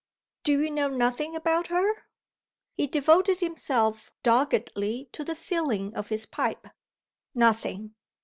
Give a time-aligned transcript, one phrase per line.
[0.41, 2.07] "Do you know nothing about her?"
[2.75, 6.69] He devoted himself doggedly to the filling of his pipe.
[7.35, 7.93] "Nothing."